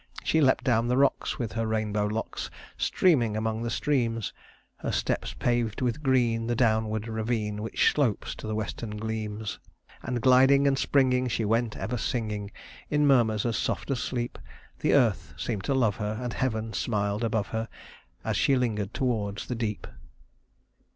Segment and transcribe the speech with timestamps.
[0.23, 4.33] She leapt down the rocks, With her rainbow locks Streaming among the streams;
[4.77, 9.59] Her steps paved with green The downward ravine Which slopes to the western gleams:
[10.01, 12.49] And gliding and springing She went ever singing,
[12.89, 14.39] In murmurs as soft as sleep;
[14.79, 17.69] The earth seemed to love her, And Heaven smiled above her,
[18.23, 19.85] As she lingered toward the deep."